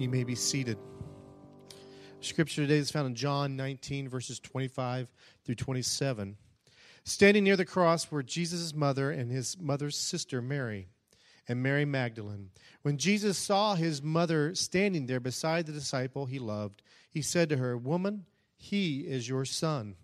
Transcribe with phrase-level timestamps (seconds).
[0.00, 0.78] You may be seated.
[2.22, 5.12] Scripture today is found in John 19, verses 25
[5.44, 6.38] through 27.
[7.04, 10.88] Standing near the cross were Jesus' mother and his mother's sister, Mary,
[11.46, 12.48] and Mary Magdalene.
[12.80, 16.80] When Jesus saw his mother standing there beside the disciple he loved,
[17.10, 18.24] he said to her, Woman,
[18.56, 19.96] he is your son.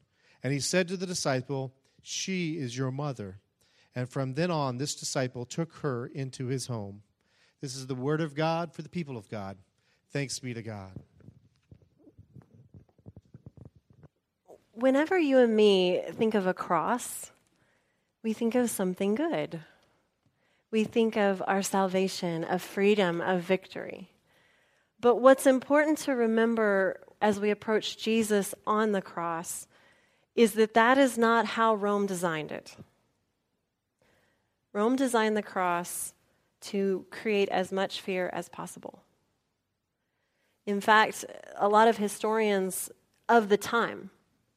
[0.43, 1.73] And he said to the disciple,
[2.03, 3.39] She is your mother.
[3.95, 7.01] And from then on, this disciple took her into his home.
[7.63, 9.57] This is the word of God for the people of God.
[10.13, 10.93] Thanks be to God.
[14.73, 17.33] Whenever you and me think of a cross,
[18.23, 19.61] we think of something good.
[20.71, 24.11] We think of our salvation, of freedom, of victory.
[25.01, 29.67] But what's important to remember as we approach Jesus on the cross
[30.35, 32.77] is that that is not how Rome designed it.
[34.73, 36.13] Rome designed the cross
[36.61, 39.03] to create as much fear as possible.
[40.67, 41.25] In fact,
[41.57, 42.91] a lot of historians
[43.29, 44.11] of the time,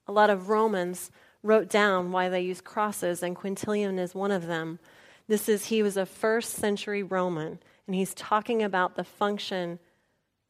[0.08, 1.12] a lot of Romans
[1.44, 4.80] wrote down why they used crosses, and Quintilian is one of them.
[5.28, 9.80] This is, he was a first century Roman, and he's talking about the function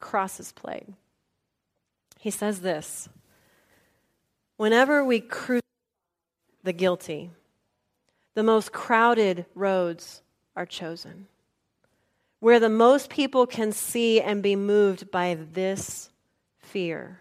[0.00, 0.94] crosses played.
[2.18, 3.08] He says this
[4.56, 5.60] Whenever we crucify
[6.62, 7.30] the guilty,
[8.34, 10.22] the most crowded roads
[10.56, 11.26] are chosen,
[12.40, 16.10] where the most people can see and be moved by this
[16.58, 17.20] fear.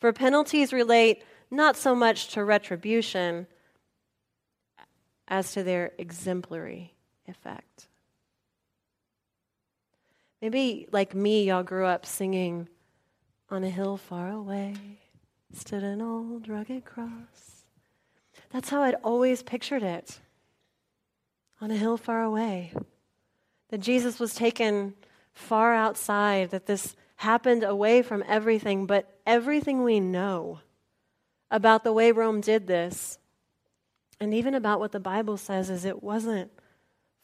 [0.00, 3.46] For penalties relate not so much to retribution
[5.28, 6.94] as to their exemplary
[7.28, 7.88] effect.
[10.40, 12.68] Maybe, like me, y'all grew up singing,
[13.50, 14.74] On a hill far away
[15.54, 17.64] stood an old rugged cross.
[18.50, 20.20] That's how I'd always pictured it.
[21.60, 22.72] On a hill far away.
[23.72, 24.92] That Jesus was taken
[25.32, 30.60] far outside, that this happened away from everything, but everything we know
[31.50, 33.18] about the way Rome did this,
[34.20, 36.50] and even about what the Bible says, is it wasn't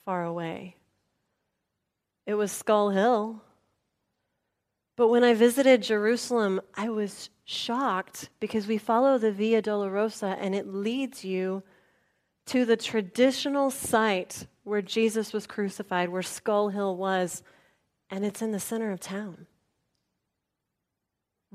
[0.07, 0.77] far away.
[2.25, 3.43] It was Skull Hill.
[4.97, 10.55] But when I visited Jerusalem, I was shocked because we follow the Via Dolorosa and
[10.55, 11.63] it leads you
[12.49, 17.43] to the traditional site where Jesus was crucified, where Skull Hill was,
[18.11, 19.47] and it's in the center of town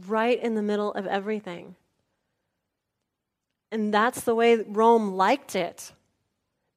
[0.08, 1.76] right in the middle of everything.
[3.72, 5.92] And that's the way Rome liked it.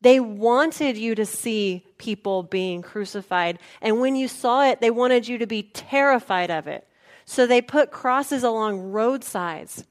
[0.01, 3.59] They wanted you to see people being crucified.
[3.81, 6.87] And when you saw it, they wanted you to be terrified of it.
[7.25, 9.85] So they put crosses along roadsides.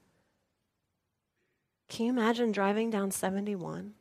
[1.88, 3.94] Can you imagine driving down 71?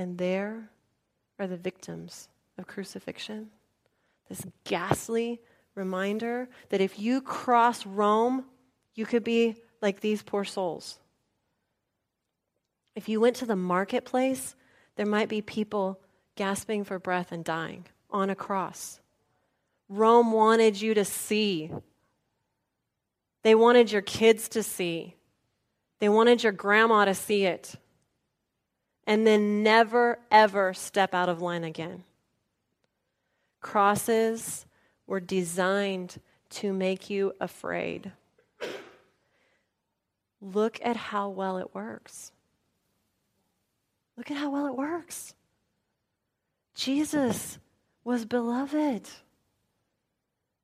[0.00, 0.70] And there
[1.38, 3.50] are the victims of crucifixion.
[4.30, 5.42] This ghastly
[5.74, 8.46] reminder that if you cross Rome,
[8.94, 10.98] you could be like these poor souls.
[12.94, 14.56] If you went to the marketplace,
[14.96, 16.00] there might be people
[16.34, 19.00] gasping for breath and dying on a cross.
[19.90, 21.70] Rome wanted you to see.
[23.42, 25.16] They wanted your kids to see.
[25.98, 27.76] They wanted your grandma to see it.
[29.06, 32.04] And then never, ever step out of line again.
[33.60, 34.66] Crosses
[35.06, 38.12] were designed to make you afraid.
[40.40, 42.32] Look at how well it works.
[44.16, 45.34] Look at how well it works.
[46.74, 47.58] Jesus
[48.04, 49.08] was beloved.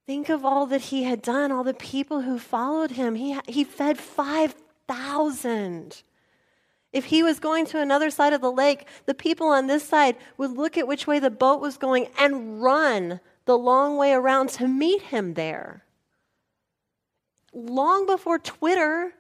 [0.07, 3.17] Think of all that he had done, all the people who followed him.
[3.17, 6.03] He, he fed 5,000.
[6.97, 10.17] If he was going to another side of the lake, the people on this side
[10.39, 14.49] would look at which way the boat was going and run the long way around
[14.51, 15.85] to meet him there.
[17.53, 19.13] Long before Twitter,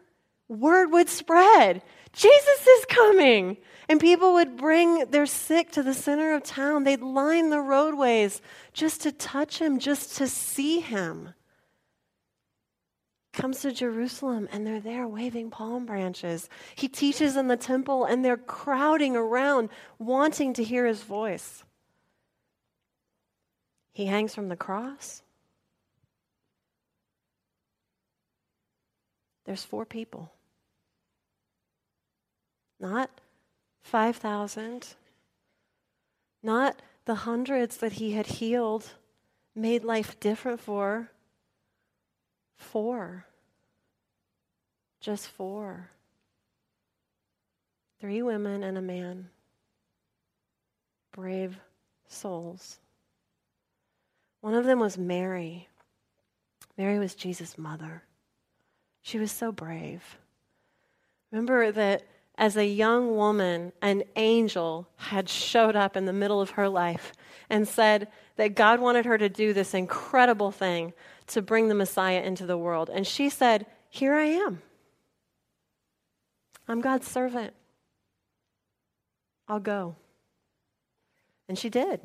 [0.48, 1.82] word would spread
[2.14, 3.58] Jesus is coming.
[3.90, 6.84] And people would bring their sick to the center of town.
[6.84, 8.40] They'd line the roadways
[8.72, 11.34] just to touch him, just to see him.
[13.36, 16.48] Comes to Jerusalem and they're there waving palm branches.
[16.74, 19.68] He teaches in the temple and they're crowding around,
[19.98, 21.62] wanting to hear his voice.
[23.92, 25.22] He hangs from the cross.
[29.44, 30.32] There's four people.
[32.80, 33.10] Not
[33.82, 34.94] 5,000,
[36.42, 38.92] not the hundreds that he had healed,
[39.54, 41.10] made life different for.
[42.56, 43.26] Four.
[45.00, 45.90] Just four.
[48.00, 49.28] Three women and a man.
[51.12, 51.58] Brave
[52.08, 52.78] souls.
[54.40, 55.68] One of them was Mary.
[56.76, 58.02] Mary was Jesus' mother.
[59.02, 60.18] She was so brave.
[61.30, 62.02] Remember that
[62.38, 67.12] as a young woman, an angel had showed up in the middle of her life
[67.48, 70.92] and said that God wanted her to do this incredible thing
[71.28, 72.90] to bring the Messiah into the world.
[72.92, 74.60] And she said, Here I am.
[76.68, 77.54] I'm God's servant.
[79.48, 79.96] I'll go.
[81.48, 82.00] And she did.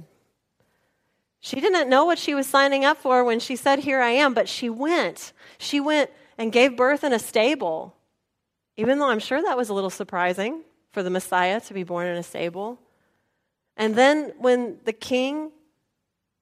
[1.39, 4.34] She didn't know what she was signing up for when she said, Here I am,
[4.34, 5.34] but she went.
[5.57, 7.95] She went and gave birth in a stable,
[8.81, 12.07] even though I'm sure that was a little surprising for the Messiah to be born
[12.07, 12.80] in a stable.
[13.78, 15.51] And then when the king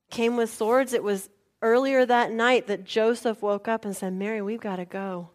[0.10, 1.30] came with swords, it was
[1.62, 5.32] earlier that night that Joseph woke up and said, Mary, we've got to go.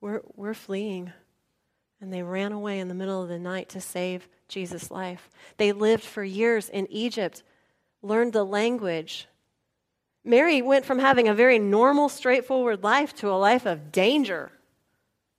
[0.00, 1.12] We're, we're fleeing.
[2.00, 5.28] And they ran away in the middle of the night to save Jesus' life.
[5.58, 7.42] They lived for years in Egypt,
[8.00, 9.28] learned the language.
[10.24, 14.50] Mary went from having a very normal, straightforward life to a life of danger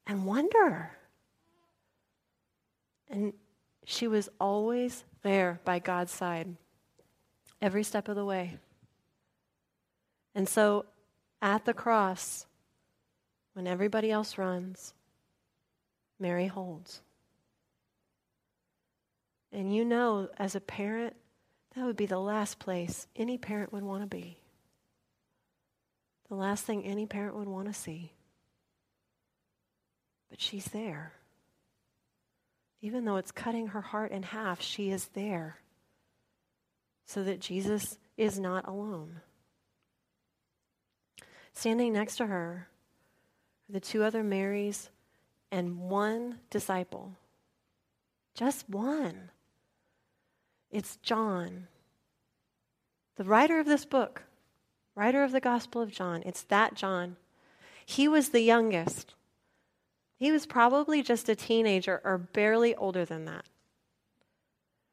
[0.07, 0.91] and wonder.
[3.09, 3.33] And
[3.85, 6.55] she was always there by God's side,
[7.61, 8.57] every step of the way.
[10.33, 10.85] And so
[11.41, 12.45] at the cross,
[13.53, 14.93] when everybody else runs,
[16.19, 17.01] Mary holds.
[19.51, 21.15] And you know, as a parent,
[21.75, 24.37] that would be the last place any parent would want to be.
[26.29, 28.13] The last thing any parent would want to see.
[30.31, 31.13] But she's there.
[32.81, 35.57] Even though it's cutting her heart in half, she is there
[37.05, 39.19] so that Jesus is not alone.
[41.53, 42.67] Standing next to her
[43.69, 44.89] are the two other Marys
[45.51, 47.11] and one disciple.
[48.33, 49.29] Just one.
[50.71, 51.67] It's John,
[53.17, 54.23] the writer of this book,
[54.95, 56.23] writer of the Gospel of John.
[56.25, 57.17] It's that John.
[57.85, 59.13] He was the youngest.
[60.21, 63.43] He was probably just a teenager or barely older than that.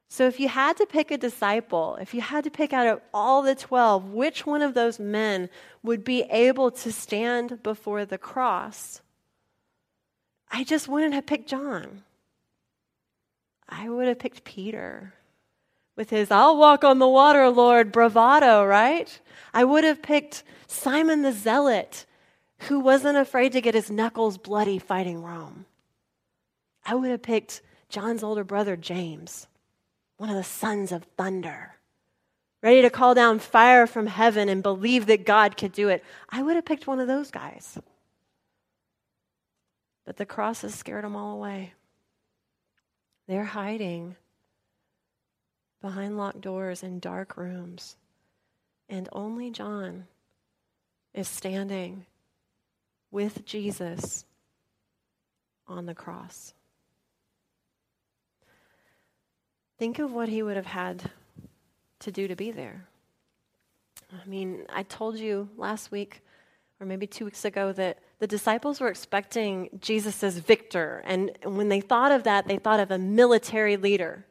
[0.08, 3.02] So, if you had to pick a disciple, if you had to pick out of
[3.12, 5.50] all the 12, which one of those men
[5.82, 9.02] would be able to stand before the cross?
[10.50, 12.04] I just wouldn't have picked John.
[13.68, 15.12] I would have picked Peter
[15.94, 19.20] with his, I'll walk on the water, Lord, bravado, right?
[19.52, 22.06] I would have picked Simon the Zealot,
[22.62, 25.66] who wasn't afraid to get his knuckles bloody fighting Rome.
[26.84, 29.46] I would have picked John's older brother, James
[30.18, 31.76] one of the sons of thunder,
[32.60, 36.42] ready to call down fire from heaven and believe that God could do it, I
[36.42, 37.78] would have picked one of those guys.
[40.04, 41.72] But the cross has scared them all away.
[43.28, 44.16] They're hiding
[45.80, 47.96] behind locked doors in dark rooms.
[48.88, 50.06] And only John
[51.14, 52.06] is standing
[53.10, 54.24] with Jesus
[55.66, 56.54] on the cross.
[59.78, 61.10] Think of what he would have had
[62.00, 62.88] to do to be there.
[64.12, 66.22] I mean, I told you last week,
[66.80, 71.02] or maybe two weeks ago, that the disciples were expecting Jesus as victor.
[71.04, 74.26] And when they thought of that, they thought of a military leader.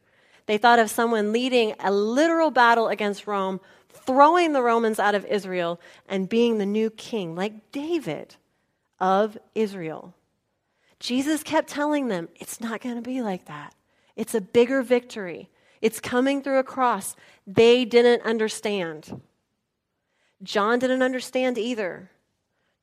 [0.46, 5.24] They thought of someone leading a literal battle against Rome, throwing the Romans out of
[5.26, 8.36] Israel, and being the new king, like David
[9.00, 10.14] of Israel.
[11.00, 13.74] Jesus kept telling them, it's not going to be like that.
[14.16, 15.48] It's a bigger victory.
[15.80, 17.14] It's coming through a cross.
[17.46, 19.20] They didn't understand.
[20.42, 22.10] John didn't understand either.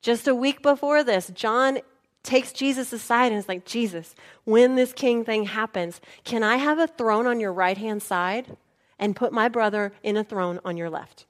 [0.00, 1.80] Just a week before this, John
[2.22, 6.78] takes Jesus aside and is like, Jesus, when this king thing happens, can I have
[6.78, 8.56] a throne on your right hand side
[8.98, 11.26] and put my brother in a throne on your left?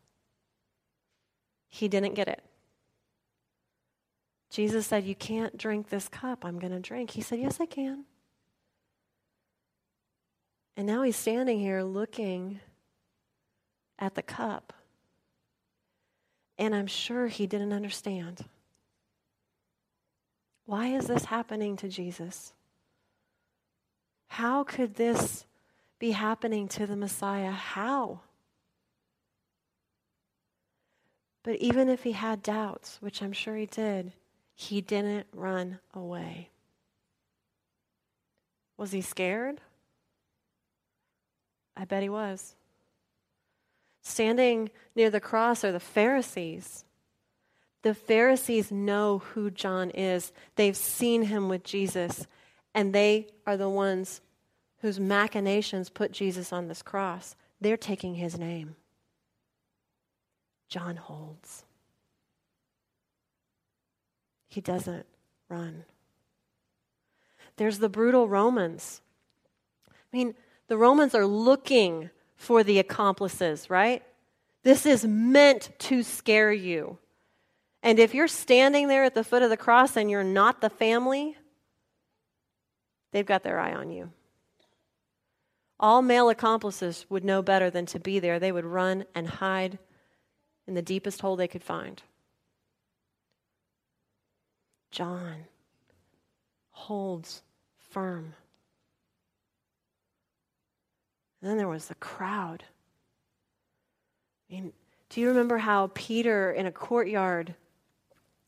[1.68, 2.42] He didn't get it.
[4.56, 7.10] Jesus said, You can't drink this cup I'm going to drink.
[7.10, 8.04] He said, Yes, I can.
[10.78, 12.60] And now he's standing here looking
[13.98, 14.72] at the cup.
[16.56, 18.46] And I'm sure he didn't understand.
[20.64, 22.54] Why is this happening to Jesus?
[24.28, 25.44] How could this
[25.98, 27.50] be happening to the Messiah?
[27.50, 28.20] How?
[31.42, 34.14] But even if he had doubts, which I'm sure he did,
[34.56, 36.48] he didn't run away.
[38.78, 39.60] Was he scared?
[41.76, 42.54] I bet he was.
[44.00, 46.84] Standing near the cross are the Pharisees.
[47.82, 52.26] The Pharisees know who John is, they've seen him with Jesus,
[52.74, 54.22] and they are the ones
[54.80, 57.36] whose machinations put Jesus on this cross.
[57.60, 58.76] They're taking his name.
[60.68, 61.64] John holds.
[64.56, 65.04] He doesn't
[65.50, 65.84] run.
[67.58, 69.02] There's the brutal Romans.
[69.86, 70.34] I mean,
[70.68, 74.02] the Romans are looking for the accomplices, right?
[74.62, 76.96] This is meant to scare you.
[77.82, 80.70] And if you're standing there at the foot of the cross and you're not the
[80.70, 81.36] family,
[83.12, 84.10] they've got their eye on you.
[85.78, 88.38] All male accomplices would know better than to be there.
[88.38, 89.78] They would run and hide
[90.66, 92.02] in the deepest hole they could find.
[94.90, 95.44] John
[96.70, 97.42] holds
[97.90, 98.34] firm.
[101.40, 102.64] And then there was the crowd.
[104.48, 104.72] I mean,
[105.08, 107.54] do you remember how Peter in a courtyard,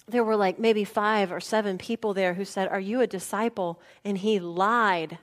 [0.07, 3.81] there were like maybe five or seven people there who said, Are you a disciple?
[4.05, 5.19] And he lied.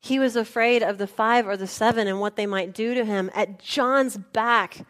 [0.00, 3.04] He was afraid of the five or the seven and what they might do to
[3.04, 3.30] him.
[3.34, 4.86] At John's back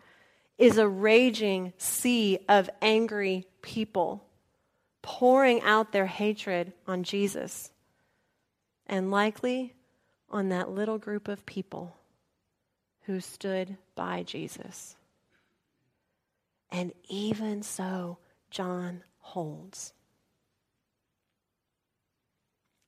[0.58, 4.27] is a raging sea of angry people
[5.08, 7.70] pouring out their hatred on Jesus
[8.86, 9.72] and likely
[10.28, 11.96] on that little group of people
[13.04, 14.96] who stood by Jesus.
[16.70, 18.18] And even so,
[18.50, 19.94] John holds.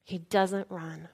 [0.05, 1.09] He doesn't run.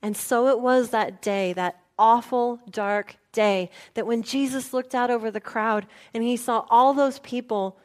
[0.00, 5.10] And so it was that day, that awful, dark day, that when Jesus looked out
[5.10, 7.76] over the crowd and he saw all those people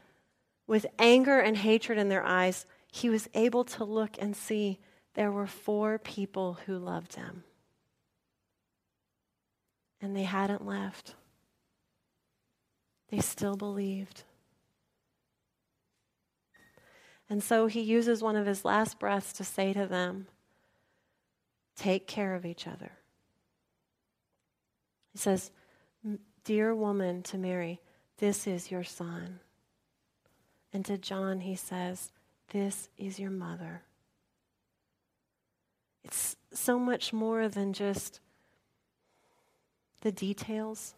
[0.72, 4.80] with anger and hatred in their eyes, he was able to look and see
[5.16, 7.44] there were four people who loved him.
[10.00, 11.16] And they hadn't left,
[13.10, 14.24] they still believed.
[17.30, 20.28] And so he uses one of his last breaths to say to them,
[21.76, 22.94] Take care of each other.
[25.12, 25.52] He says,
[26.46, 27.82] Dear woman to Mary,
[28.20, 29.42] this is your son.
[30.74, 32.12] And to John, he says,
[32.50, 33.84] This is your mother.
[36.04, 38.20] It's so much more than just
[40.02, 40.96] the details.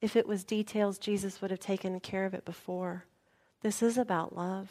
[0.00, 3.06] If it was details, Jesus would have taken care of it before.
[3.62, 4.70] This is about love.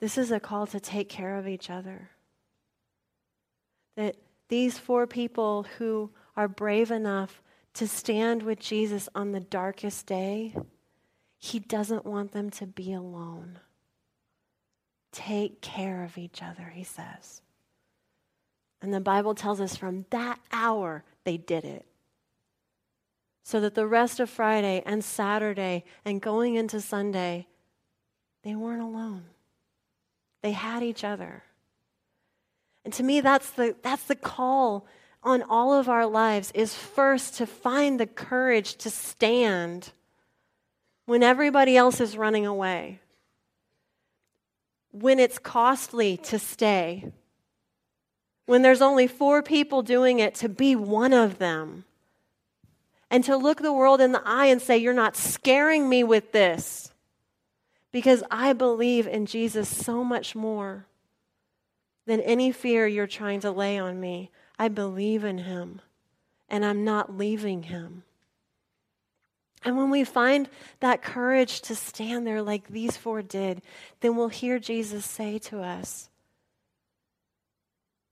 [0.00, 2.10] This is a call to take care of each other.
[3.96, 4.16] That
[4.48, 7.42] these four people who are brave enough
[7.74, 10.54] to stand with Jesus on the darkest day,
[11.38, 13.60] he doesn't want them to be alone.
[15.12, 17.42] Take care of each other, he says.
[18.82, 21.86] And the Bible tells us from that hour they did it.
[23.44, 27.46] So that the rest of Friday and Saturday and going into Sunday,
[28.42, 29.24] they weren't alone.
[30.42, 31.44] They had each other.
[32.84, 34.86] And to me, that's the, that's the call
[35.22, 39.92] on all of our lives is first to find the courage to stand
[41.08, 43.00] when everybody else is running away
[44.90, 47.12] when it's costly to stay,
[48.46, 51.84] when there's only four people doing it, to be one of them.
[53.10, 56.32] And to look the world in the eye and say, You're not scaring me with
[56.32, 56.92] this.
[57.90, 60.84] Because I believe in Jesus so much more
[62.06, 64.30] than any fear you're trying to lay on me.
[64.58, 65.80] I believe in him,
[66.50, 68.02] and I'm not leaving him.
[69.64, 70.48] And when we find
[70.80, 73.62] that courage to stand there like these four did,
[74.00, 76.08] then we'll hear Jesus say to us,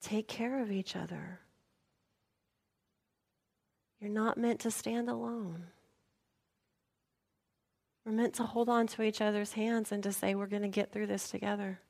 [0.02, 1.40] Take care of each other.
[4.00, 5.64] You're not meant to stand alone.
[8.04, 10.68] We're meant to hold on to each other's hands and to say, We're going to
[10.68, 11.80] get through this together.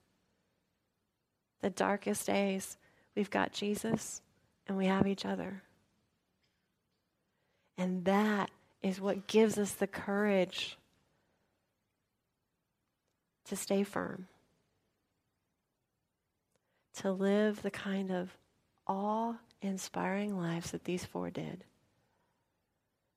[1.60, 2.76] The darkest days,
[3.14, 4.22] we've got Jesus
[4.66, 5.62] and we have each other.
[7.76, 8.50] And that
[8.86, 10.78] is what gives us the courage
[13.46, 14.28] to stay firm,
[16.94, 18.30] to live the kind of
[18.86, 21.64] awe inspiring lives that these four did,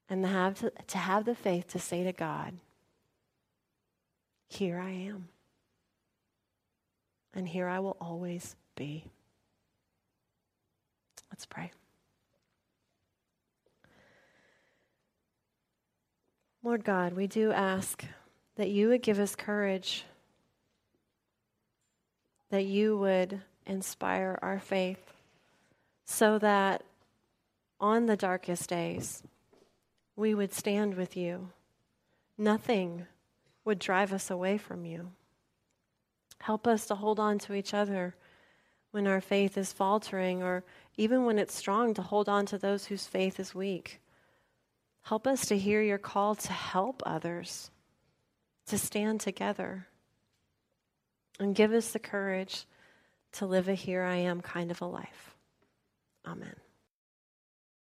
[0.10, 2.54] and to have, to, to have the faith to say to God,
[4.48, 5.28] Here I am,
[7.36, 9.06] and here I will always be.
[11.32, 11.72] Let's pray.
[16.62, 18.04] Lord God, we do ask
[18.58, 20.04] that you would give us courage,
[22.50, 25.14] that you would inspire our faith,
[26.04, 26.84] so that
[27.80, 29.24] on the darkest days,
[30.18, 31.48] we would stand with you.
[32.38, 33.08] Nothing
[33.64, 35.12] would drive us away from you.
[36.42, 38.16] Help us to hold on to each other
[38.92, 40.66] when our faith is faltering, or
[40.98, 44.02] even when it's strong, to hold on to those whose faith is weak
[45.10, 47.72] Help us to hear your call to help others,
[48.68, 49.88] to stand together,
[51.40, 52.68] and give us the courage
[53.32, 55.36] to live a here I am kind of a life.
[56.28, 56.54] Amen.